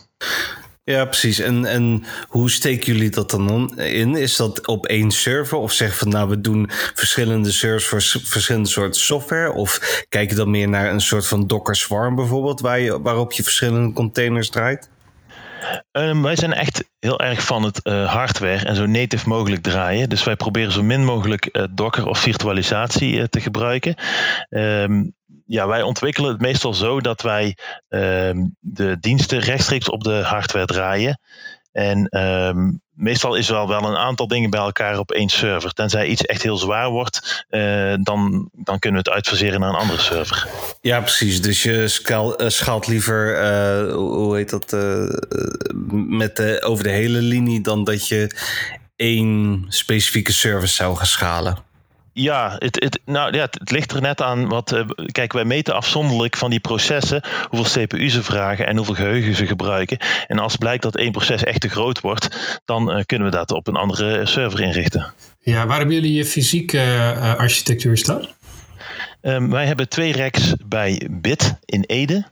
[0.85, 1.39] Ja, precies.
[1.39, 4.17] En, en hoe steken jullie dat dan in?
[4.17, 5.59] Is dat op één server?
[5.59, 9.53] Of zeg van nou, we doen verschillende servers voor verschillende soorten software?
[9.53, 13.33] Of kijk je dan meer naar een soort van Docker Swarm bijvoorbeeld, waar je, waarop
[13.33, 14.91] je verschillende containers draait?
[15.93, 20.09] Um, wij zijn echt heel erg van het uh, hardware en zo native mogelijk draaien.
[20.09, 23.95] Dus wij proberen zo min mogelijk uh, Docker of virtualisatie uh, te gebruiken.
[24.51, 25.15] Um,
[25.53, 27.57] ja, wij ontwikkelen het meestal zo dat wij
[27.89, 31.21] um, de diensten rechtstreeks op de hardware draaien.
[31.73, 35.73] En um, meestal is er wel, wel een aantal dingen bij elkaar op één server.
[35.73, 39.81] Tenzij iets echt heel zwaar wordt, uh, dan, dan kunnen we het uitfaseren naar een
[39.81, 40.49] andere server.
[40.81, 41.43] Ja, precies.
[41.43, 42.01] Dus je
[42.39, 44.77] uh, schaalt liever, uh, hoe heet dat,
[46.09, 48.37] met de, over de hele linie dan dat je
[48.97, 51.71] één specifieke service zou gaan schalen.
[52.13, 54.73] Ja, het, het, nou, ja, het ligt er net aan wat.
[54.73, 59.35] Uh, kijk, wij meten afzonderlijk van die processen hoeveel CPU ze vragen en hoeveel geheugen
[59.35, 59.99] ze gebruiken.
[60.27, 63.51] En als blijkt dat één proces echt te groot wordt, dan uh, kunnen we dat
[63.51, 65.13] op een andere server inrichten.
[65.41, 68.27] Ja, waar hebben jullie je fysieke uh, architectuur staan?
[69.23, 72.25] Um, wij hebben twee racks bij BIT in Ede.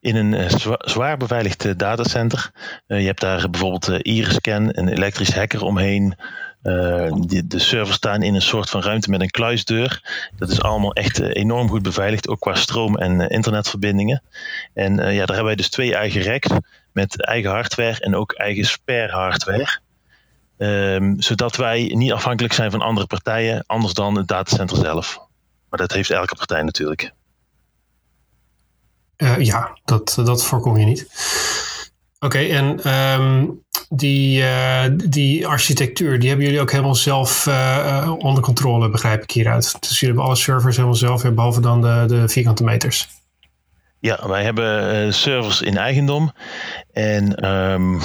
[0.00, 2.50] In een zwa zwaar beveiligd datacenter.
[2.86, 6.16] je hebt daar bijvoorbeeld Iriscan, een elektrisch hacker omheen.
[6.62, 10.02] Uh, de, de servers staan in een soort van ruimte met een kluisdeur.
[10.36, 14.22] Dat is allemaal echt uh, enorm goed beveiligd, ook qua stroom en uh, internetverbindingen.
[14.74, 16.48] En ja, daar hebben wij dus twee eigen racks
[16.92, 19.80] met eigen hardware en ook eigen spare hardware.
[20.58, 25.18] Um, zodat wij niet afhankelijk zijn van andere partijen, anders dan het datacenter zelf.
[25.68, 27.12] Maar dat heeft elke partij natuurlijk.
[29.38, 31.06] ja, dat, dat voorkom je niet.
[32.24, 33.46] Oké, en ehm,
[33.88, 39.30] die, uh, die architectuur, die hebben jullie ook helemaal zelf uh, onder controle, begrijp ik
[39.30, 39.76] hieruit.
[39.80, 43.08] Dus jullie hebben alle servers helemaal zelf, behalve dan de, de vierkante meters.
[44.00, 46.32] Ja, wij hebben servers in eigendom.
[46.92, 48.00] En um,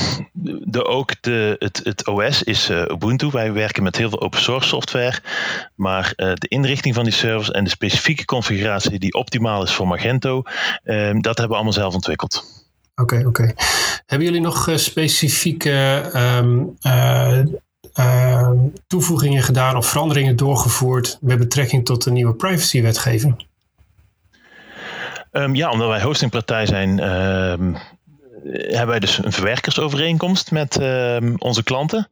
[0.66, 3.30] de, ook de, het, het OS is Ubuntu.
[3.32, 5.20] Wij werken met heel veel open source software.
[5.76, 10.42] Maar de inrichting van die servers en de specifieke configuratie die optimaal is voor Magento,
[10.84, 12.57] um, dat hebben we allemaal zelf ontwikkeld.
[13.02, 13.54] Oké, oké.
[14.06, 16.78] Hebben jullie nog specifieke um,
[18.88, 23.46] toevoegingen gedaan of veranderingen doorgevoerd met betrekking tot de nieuwe privacywetgeving?
[25.32, 32.10] Um, ja, omdat wij hostingpartij zijn, hebben wij dus een verwerkersovereenkomst met uh, onze klanten.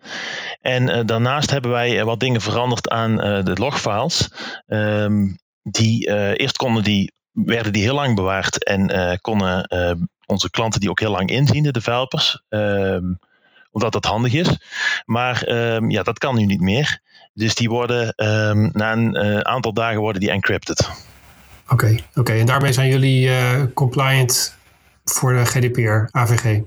[0.61, 4.29] En uh, daarnaast hebben wij wat dingen veranderd aan uh, de logfiles.
[5.61, 9.67] Die eerst konden die, werden die heel lang bewaard en konden
[10.25, 12.43] onze klanten die ook heel lang inzien, de developers.
[13.71, 14.57] omdat dat handig is.
[15.05, 15.53] Maar
[15.87, 16.99] ja, dat kan nu niet meer.
[17.33, 18.13] Dus die worden
[18.73, 20.89] na een aantal dagen worden die encrypted.
[21.69, 22.19] Oké, okay, oké.
[22.19, 22.39] Okay.
[22.39, 24.57] En daarmee zijn jullie uh, compliant
[25.03, 26.61] voor de GDPR, AVG?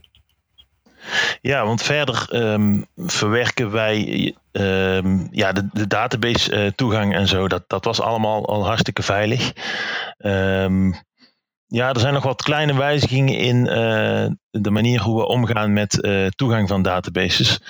[1.40, 7.48] Ja, want verder um, verwerken wij um, ja, de, de database uh, toegang en zo.
[7.48, 9.52] Dat, dat was allemaal al hartstikke veilig.
[10.18, 10.94] Um,
[11.68, 16.04] ja, er zijn nog wat kleine wijzigingen in uh, de manier hoe we omgaan met
[16.04, 17.60] uh, toegang van databases.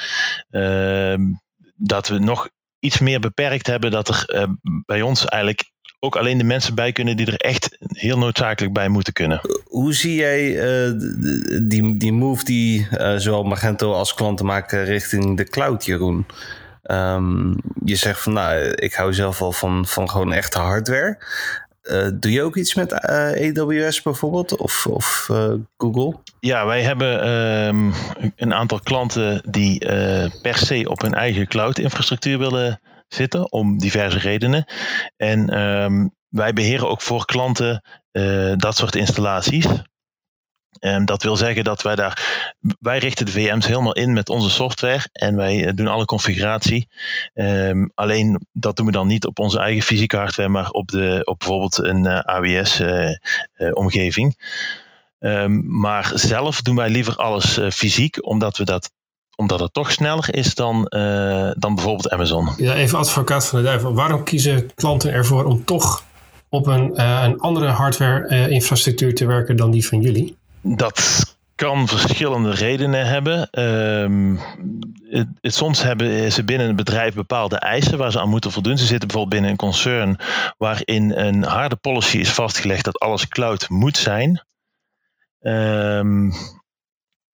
[1.75, 4.27] dat we nog iets meer beperkt hebben dat er
[4.87, 8.89] bij ons eigenlijk ook alleen de mensen bij kunnen die er echt heel noodzakelijk bij
[8.89, 9.41] moeten kunnen.
[9.65, 10.53] Hoe zie jij
[11.63, 16.27] die, die move die zowel Magento als klanten maken richting de cloud, Jeroen?
[16.91, 21.19] Um, je zegt van nou, ik hou zelf wel van, van gewoon echte hardware.
[21.83, 25.31] Uh, doe je ook iets met AWS bijvoorbeeld of, of
[25.77, 26.17] Google?
[26.41, 27.93] Ja, wij hebben um,
[28.37, 29.79] een aantal klanten die
[30.43, 34.65] per se op hun eigen cloud-infrastructuur willen zitten om diverse redenen.
[35.17, 37.83] En um, wij beheren ook voor klanten
[38.57, 39.67] dat soort installaties.
[40.79, 44.51] En dat wil zeggen dat wij daar, wij richten de VM's helemaal in met onze
[44.51, 46.89] software en wij eh, doen alle configuratie.
[47.35, 51.21] Um, alleen dat doen we dan niet op onze eigen fysieke hardware, maar op, de,
[51.25, 54.37] op bijvoorbeeld een uh, AWS-omgeving.
[55.21, 58.91] Uh, um, maar zelf doen wij liever alles fysiek, omdat we dat
[59.37, 60.85] omdat het toch sneller is dan,
[61.59, 62.49] dan bijvoorbeeld Amazon.
[62.57, 63.95] Ja, even advocaat van de duivel.
[63.95, 66.05] Waarom kiezen klanten ervoor om toch
[66.49, 70.37] op een, een andere hardware-infrastructuur te werken dan die van jullie?
[70.63, 73.63] Dat kan verschillende redenen hebben.
[73.63, 74.41] Um,
[75.11, 78.79] het, het, soms hebben ze binnen een bedrijf bepaalde eisen waar ze aan moeten voldoen.
[78.79, 80.19] Ze zitten bijvoorbeeld binnen een concern
[80.59, 84.43] waarin een harde policy is vastgelegd dat alles cloud moet zijn.
[85.41, 86.33] Um,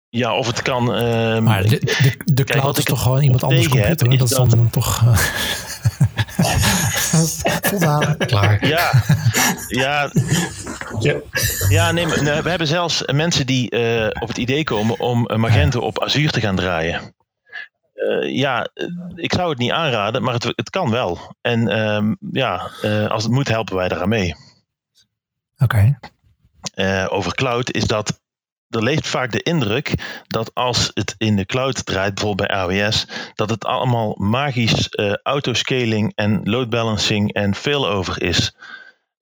[0.09, 0.83] ja, of het kan.
[0.83, 4.09] Uh, maar de, de, de cloud kijk, is toch gewoon iemand anders computer?
[4.09, 5.03] Heb, dat is dan, dan toch.
[7.79, 8.17] Voldaan.
[8.17, 8.67] Klaar.
[8.67, 8.93] Ja,
[9.69, 10.11] ja,
[11.01, 11.21] ja.
[11.69, 16.03] ja nee, we hebben zelfs mensen die uh, op het idee komen om Magento op
[16.03, 17.15] Azure te gaan draaien.
[17.95, 18.69] Uh, ja,
[19.15, 21.37] ik zou het niet aanraden, maar het, het kan wel.
[21.41, 24.35] En uh, ja, uh, als het moet, helpen wij eraan mee.
[25.59, 25.97] Oké.
[26.75, 27.09] Okay.
[27.09, 28.21] over cloud is dat
[28.75, 29.95] er leeft vaak de indruk
[30.27, 35.13] dat als het in de cloud draait, bijvoorbeeld bij AWS, dat het allemaal magisch uh,
[35.23, 38.57] autoscaling en load balancing en failover is.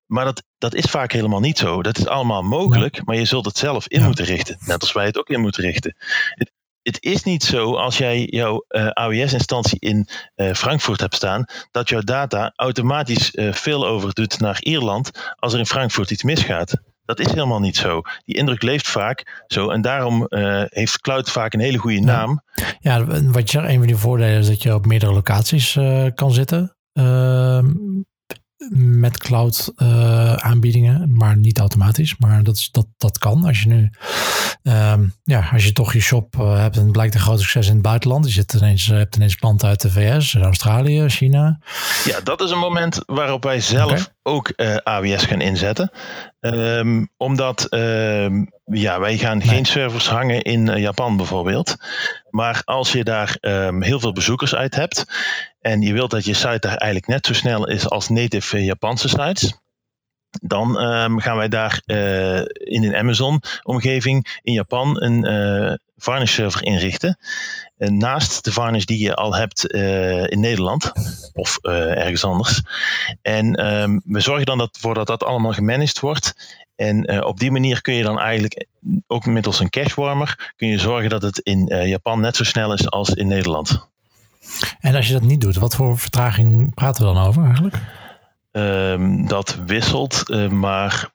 [0.06, 1.82] Maar dat, dat is vaak helemaal niet zo.
[1.82, 3.02] Dat is allemaal mogelijk, ja.
[3.04, 4.06] maar je zult het zelf in ja.
[4.06, 4.56] moeten richten.
[4.60, 5.96] Net als wij het ook in moeten richten.
[6.34, 11.44] Het, het is niet zo als jij jouw uh, AWS-instantie in uh, Frankfurt hebt staan,
[11.70, 16.91] dat jouw data automatisch failover doet naar Ierland als er in Frankfurt iets misgaat.
[17.04, 18.00] Dat is helemaal niet zo.
[18.24, 19.70] Die indruk leeft vaak zo.
[19.70, 22.42] En daarom uh, heeft cloud vaak een hele goede naam.
[22.54, 26.06] Ja, ja wat je een van die voordelen is dat je op meerdere locaties uh,
[26.14, 26.76] kan zitten.
[26.92, 27.58] Uh,
[28.74, 32.14] met cloud uh, aanbiedingen, maar niet automatisch.
[32.18, 33.44] Maar dat, is, dat, dat kan.
[33.44, 33.90] Als je nu,
[34.62, 37.82] um, ja, als je toch je shop hebt en blijkt een groot succes in het
[37.82, 38.24] buitenland.
[38.24, 41.58] Je zit ineens, hebt ineens klanten uit de VS, Australië, China.
[42.04, 44.06] Ja, dat is een moment waarop wij zelf okay.
[44.22, 45.90] ook AWS gaan inzetten.
[46.44, 49.48] Um, omdat um, ja, wij gaan nee.
[49.48, 51.76] geen servers hangen in Japan bijvoorbeeld.
[52.30, 53.36] Maar als je daar
[53.80, 55.04] heel veel bezoekers uit hebt
[55.60, 59.08] en je wilt dat je site daar eigenlijk net zo snel is als native Japanse
[59.08, 59.61] sites.
[60.40, 66.64] Dan ehm, gaan wij daar uh, in een Amazon-omgeving in Japan een uh, varnish server
[66.64, 67.18] inrichten.
[67.78, 70.92] En naast de varnish die je al hebt uh, in Nederland
[71.32, 72.62] of ergens anders.
[73.22, 76.34] En um, we zorgen dan dat, voor dat dat allemaal gemanaged wordt.
[76.76, 78.66] En op die manier kun je dan eigenlijk
[79.06, 82.90] ook middels een cachewarmer kun je zorgen dat het in Japan net zo snel is
[82.90, 83.88] als in Nederland.
[84.80, 87.76] En als je dat niet doet, wat voor vertraging praten we dan over eigenlijk?
[88.52, 91.10] Um, dat wisselt, uh, maar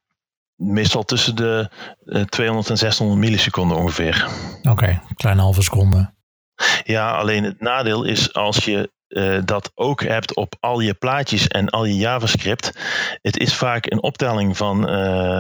[0.56, 1.70] meestal tussen de
[2.06, 4.28] uh, 200 en 600 milliseconden ongeveer.
[4.60, 6.14] Oké, okay, kleine halve seconde.
[6.84, 11.48] Ja, alleen het nadeel is als je uh, dat ook hebt op al je plaatjes
[11.48, 12.72] en al je JavaScript.
[13.22, 14.82] Het is vaak een optelling van,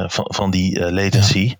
[0.10, 1.55] van, van die latency.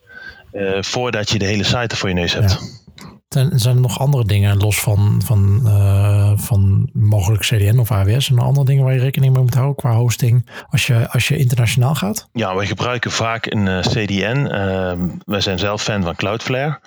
[0.52, 0.84] Ja.
[0.84, 2.52] voordat je de hele site voor je neus hebt.
[2.52, 2.87] Ja.
[3.28, 8.30] Zijn, er nog andere dingen, los van, van, uh, van mogelijk CDN of AWS?
[8.30, 11.38] Er andere dingen waar je rekening mee moet houden qua hosting als je, als je
[11.38, 12.30] internationaal gaat?
[12.32, 14.50] Ja, wij gebruiken vaak een uh, CDN.
[14.52, 16.80] Uh, wij zijn zelf fan van Cloudflare.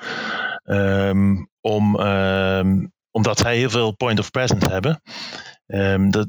[0.65, 1.97] Um, om,
[3.11, 5.03] omdat zij heel veel point of presence hebben.
[5.73, 6.29] Um, dat,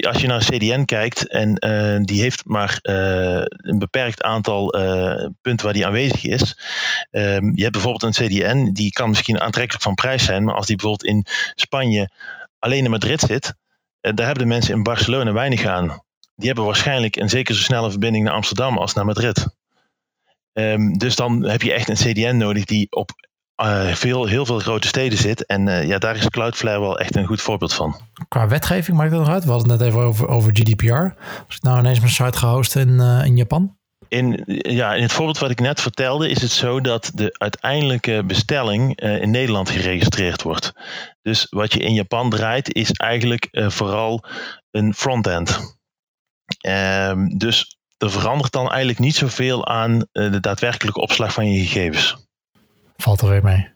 [0.00, 4.78] als je naar een CDN kijkt en uh, die heeft maar uh, een beperkt aantal
[4.78, 6.58] uh, punten waar die aanwezig is.
[7.10, 10.66] Um, je hebt bijvoorbeeld een CDN, die kan misschien aantrekkelijk van prijs zijn, maar als
[10.66, 12.10] die bijvoorbeeld in Spanje
[12.58, 13.54] alleen in Madrid zit,
[14.00, 16.02] daar hebben de mensen in Barcelona weinig aan.
[16.36, 19.46] Die hebben waarschijnlijk een zeker zo snelle verbinding naar Amsterdam als naar Madrid.
[20.52, 23.10] Um, dus dan heb je echt een CDN nodig die op
[23.62, 25.46] uh, veel, heel veel grote steden zit.
[25.46, 28.00] En uh, ja, daar is Cloudflare wel echt een goed voorbeeld van.
[28.28, 29.44] Qua wetgeving maakt dat nog uit?
[29.44, 31.22] We hadden het net even over, over GDPR.
[31.46, 33.76] Als ik nou ineens mijn site gehost in, uh, in Japan?
[34.08, 38.22] In, ja, in het voorbeeld wat ik net vertelde is het zo dat de uiteindelijke
[38.26, 40.72] bestelling in Nederland geregistreerd wordt.
[41.22, 44.24] Dus wat je in Japan draait is eigenlijk vooral
[44.70, 45.76] een frontend.
[46.60, 52.27] Ehm, dus er verandert dan eigenlijk niet zoveel aan de daadwerkelijke opslag van je gegevens
[53.02, 53.68] valt er weer mee.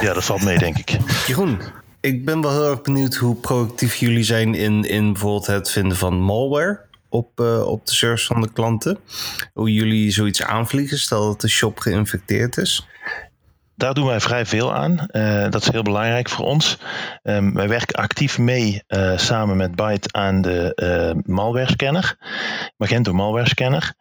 [0.00, 0.96] Ja, dat valt mee, denk ik.
[1.26, 1.60] Jeroen,
[2.00, 5.96] ik ben wel heel erg benieuwd hoe proactief jullie zijn in, in bijvoorbeeld het vinden
[5.96, 8.98] van malware op, uh, op de servers van de klanten.
[9.52, 12.86] Hoe jullie zoiets aanvliegen, stel dat de shop geïnfecteerd is.
[13.74, 15.06] Daar doen wij vrij veel aan.
[15.10, 16.78] Uh, dat is heel belangrijk voor ons.
[17.22, 22.16] Um, wij werken actief mee uh, samen met Byte aan de malware scanner,
[22.76, 23.94] Magento malware scanner.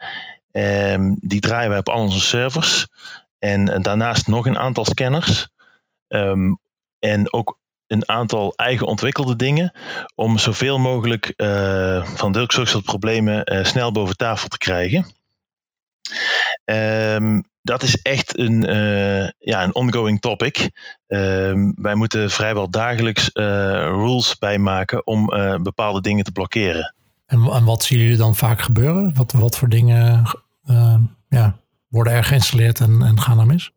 [0.51, 2.87] Um, die draaien wij op al onze servers.
[3.39, 5.47] En daarnaast nog een aantal scanners.
[6.07, 6.59] Um,
[6.99, 9.71] en ook een aantal eigen ontwikkelde dingen.
[10.15, 15.05] Om zoveel mogelijk uh, van zulke soort problemen uh, snel boven tafel te krijgen.
[16.65, 18.61] Um, dat is echt een,
[19.39, 20.69] ja, een ongoing topic.
[21.07, 25.25] Um, wij moeten vrijwel dagelijks rules bijmaken om
[25.63, 26.95] bepaalde dingen te blokkeren.
[27.25, 29.15] En, en, wat zien jullie dan vaak gebeuren?
[29.15, 30.23] Wat, wat voor dingen
[31.29, 33.71] ja, worden er geïnstalleerd en, en gaan er mis?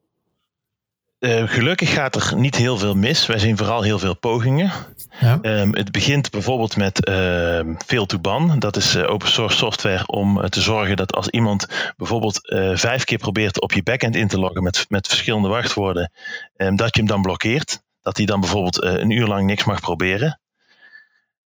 [1.20, 3.26] Uh, gelukkig gaat er niet heel veel mis.
[3.26, 4.72] Wij zien vooral heel veel pogingen.
[5.20, 5.38] Ja.
[5.42, 8.58] Um, het begint bijvoorbeeld met uh, ehm, fail to ban.
[8.58, 13.04] Dat is uh, open source software om te zorgen dat als iemand bijvoorbeeld eh, vijf
[13.04, 16.12] keer probeert op je backend in te loggen met, met verschillende wachtwoorden,
[16.56, 17.82] um, dat je hem dan blokkeert.
[18.02, 20.40] Dat hij dan bijvoorbeeld een uur lang niks mag proberen.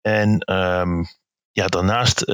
[0.01, 1.07] En um,
[1.53, 2.25] ja, daarnaast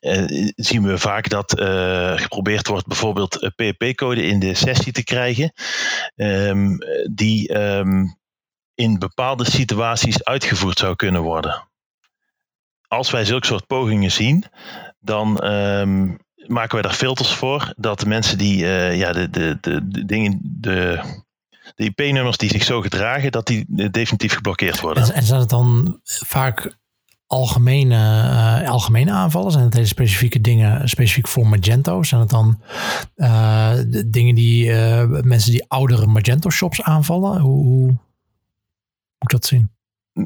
[0.00, 5.52] uh, zien we vaak dat uh, geprobeerd wordt bijvoorbeeld PHP-code in de sessie te krijgen,
[6.16, 6.78] um,
[7.10, 8.18] die um,
[8.74, 11.68] in bepaalde situaties uitgevoerd zou kunnen worden.
[12.88, 14.44] Als wij zulke soort pogingen zien,
[14.98, 19.88] dan um, maken wij daar filters voor dat de mensen die ja, de, de, de,
[19.88, 21.00] de dingen, de,
[21.74, 25.02] de IP-nummers die zich zo gedragen, dat die definitief geblokkeerd worden.
[25.02, 26.76] En, en zijn het dan vaak
[27.28, 27.94] algemene,
[28.62, 29.52] uh, algemene aanvallen?
[29.52, 32.02] Zijn het hele specifieke dingen specifiek voor Magento?
[32.02, 32.60] Zijn het dan
[33.16, 33.72] uh,
[34.06, 37.40] dingen die uh, mensen die oudere Magento shops aanvallen?
[37.40, 37.98] Hoe, hoe moet
[39.18, 39.70] ik dat zien?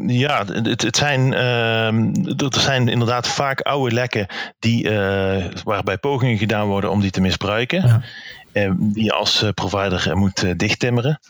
[0.06, 4.26] Ja, het, het zijn, er zijn inderdaad vaak oude lekken
[4.58, 4.90] die,
[5.64, 8.02] waarbij pogingen gedaan worden om die te misbruiken.
[8.52, 8.74] Ja.
[8.78, 11.20] die je als provider moet dichttimmeren.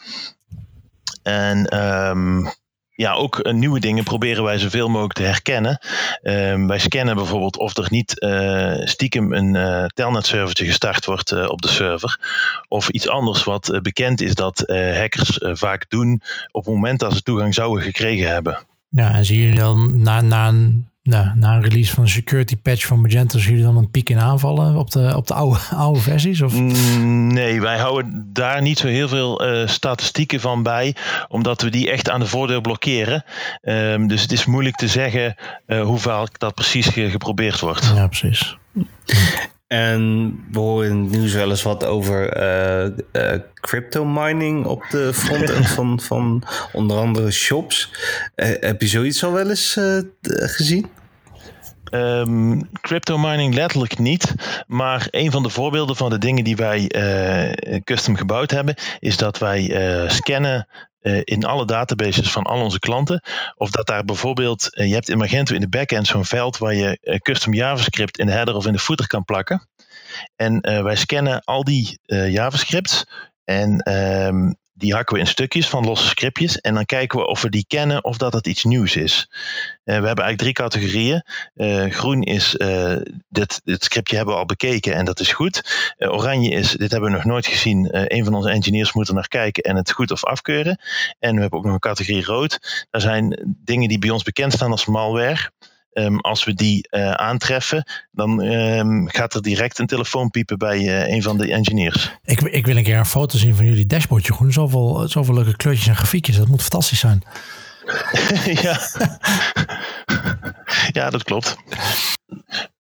[1.22, 2.52] En um,
[3.02, 5.78] ja, ook eh, nieuwe dingen proberen wij zoveel mogelijk te herkennen.
[6.22, 11.48] Um, wij scannen bijvoorbeeld of er niet uh, stiekem een uh, telnet servertje gestart wordt
[11.48, 12.18] op de server.
[12.68, 17.22] Of iets anders wat bekend is dat hackers vaak doen op het moment dat ze
[17.22, 18.58] toegang zouden gekregen hebben.
[18.88, 22.56] Ja, en zie je dan na, na een nou, na een release van een security
[22.56, 25.58] patch van Magento, zullen jullie dan een piek in aanvallen op de, op de oude,
[25.76, 26.42] oude versies?
[26.42, 26.54] Of?
[26.54, 30.96] Mm, nee, wij houden daar niet zo heel veel uh, statistieken van bij,
[31.28, 33.24] omdat we die echt aan de voordeur blokkeren.
[33.62, 35.34] Um, dus het is moeilijk te zeggen
[35.66, 37.92] uh, hoe vaak dat precies geprobeerd wordt.
[37.94, 38.56] Ja, precies.
[39.72, 44.84] En we horen in het nieuws wel eens wat over uh, uh, crypto mining op
[44.90, 46.42] de frontend van, van
[46.72, 47.90] onder andere shops.
[48.36, 49.78] Uh, heb je zoiets al wel eens
[50.22, 50.90] gezien?
[51.90, 54.34] Um, crypto mining letterlijk niet.
[54.66, 56.90] Maar een van de voorbeelden van de dingen die wij
[57.84, 59.62] custom gebouwd hebben, is dat wij
[60.08, 60.68] scannen
[61.24, 63.22] in alle databases van al onze klanten.
[63.54, 66.74] Of dat daar bijvoorbeeld, uh, je hebt in Magento in de backend zo'n veld waar
[66.74, 69.68] je uh, custom JavaScript in de header of in de footer kan plakken.
[70.36, 73.04] En wij scannen al die JavaScripts
[73.44, 76.60] en um, die hakken we in stukjes van losse scriptjes.
[76.60, 79.28] En dan kijken we of we die kennen of dat het iets nieuws is.
[79.30, 79.36] Uh,
[79.84, 81.24] we hebben eigenlijk drie categorieën.
[81.54, 82.96] Uh, groen is, uh,
[83.28, 85.62] dit, dit scriptje hebben we al bekeken en dat is goed.
[85.98, 87.88] oranje is, dit hebben we nog nooit gezien.
[87.90, 90.78] een van onze engineers moet er naar kijken en het goed of afkeuren.
[91.18, 92.86] En we hebben ook nog een categorie rood.
[92.90, 95.50] Daar zijn dingen die bij ons bekend staan als malware.
[95.94, 100.78] Um, als we die uh, aantreffen, dan um, gaat er direct een telefoon piepen bij
[100.78, 102.12] uh, een van de engineers.
[102.24, 104.32] Ik, ik, wil een keer een foto zien van jullie dashboardje.
[104.32, 106.36] Groen, zoveel, zoveel leuke kleurtjes en grafiekjes.
[106.36, 107.22] Dat moet fantastisch zijn.
[108.62, 108.80] ja.
[110.98, 111.56] ja, dat klopt.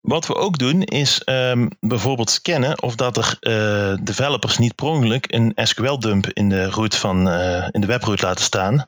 [0.02, 4.86] Wat we ook doen is um, bijvoorbeeld scannen of dat er uh, developers niet per
[4.86, 8.86] ongeluk een SQL-dump in de route van uh, in de webroute laten staan.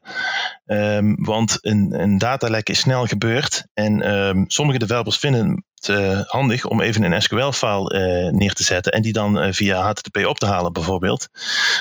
[0.66, 6.22] Um, want een, een datalek is snel gebeurd en um, sommige developers vinden het uh,
[6.26, 10.46] handig om even een SQL-file neer te zetten en die dan via HTTP op te
[10.46, 11.30] halen bijvoorbeeld.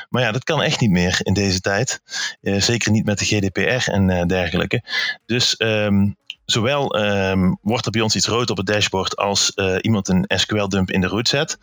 [0.09, 2.01] Maar ja, dat kan echt niet meer in deze tijd.
[2.41, 4.83] zeker niet met de GDPR en dergelijke.
[5.27, 5.57] Dus
[6.51, 10.25] zowel um, wordt er bij ons iets rood op het dashboard als uh, iemand een
[10.29, 11.59] SQL-dump in de route zet.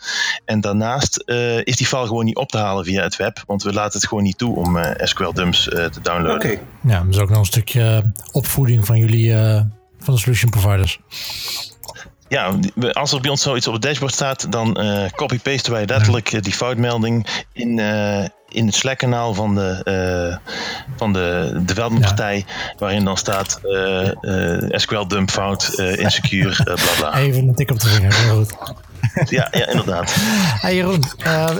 [0.46, 3.64] En daarnaast uh, is die file gewoon niet op te halen via het web, want
[3.64, 6.36] we laten het gewoon niet toe om uh, SQL-dumps te downloaden.
[6.36, 6.46] Oké.
[6.46, 6.62] Okay.
[6.82, 9.34] Ja, dat is ook nog een stukje opvoeding van jullie,
[10.00, 11.00] van de solution providers.
[12.28, 12.60] Ja,
[12.92, 14.78] als er bij ons zoiets op het dashboard staat, dan
[15.16, 16.40] copy-pasten wij letterlijk ja.
[16.40, 17.80] die foutmelding in,
[18.58, 19.82] in het Slack-kanaal van de,
[20.42, 20.54] uh,
[20.96, 22.74] van de developmentpartij, ja.
[22.78, 27.18] waarin dan staat uh, uh, SQL dump fout, insecure, bla bla.
[27.26, 28.56] Even een tik op de vinger, heel goed.
[29.30, 30.16] ja, ja, inderdaad.
[30.60, 31.04] Hey Jeroen,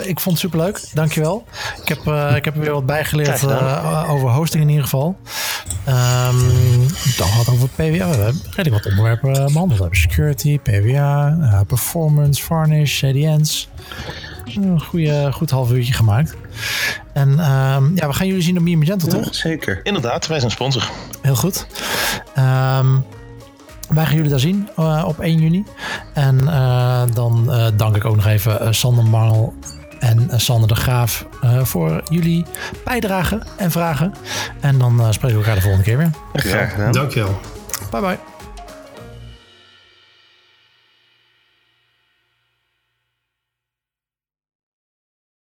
[0.02, 0.80] ik vond het superleuk.
[0.92, 1.44] Dankjewel.
[1.82, 1.98] Ik heb,
[2.36, 3.44] ik heb er weer wat bijgeleerd
[4.08, 5.16] over hosting in ieder geval.
[5.88, 6.86] Um,
[7.16, 7.84] dan had over PWA.
[7.86, 9.76] We hebben redelijk wat onderwerpen behandeld.
[9.76, 13.68] We hebben security, PWA, performance, varnish, CDN's.
[14.56, 16.34] Een goede, goed half uurtje gemaakt.
[17.12, 19.34] En um, ja, we gaan jullie zien op Meer Magento, toch?
[19.34, 19.80] zeker.
[19.82, 20.90] Inderdaad, wij zijn sponsor.
[21.22, 21.66] Heel goed.
[22.38, 23.04] Um,
[23.88, 25.64] wij gaan jullie daar zien uh, op 1 juni.
[26.14, 29.54] En uh, dan uh, dank ik ook nog even Sander Marl
[29.98, 31.26] en Sander de Graaf
[31.62, 32.44] voor jullie
[32.84, 34.14] bijdrage en vragen.
[34.60, 36.10] En dan spreken we elkaar de volgende keer weer.
[36.32, 36.92] Graag gedaan.
[36.92, 37.40] Dankjewel.
[37.90, 38.37] Bye bye.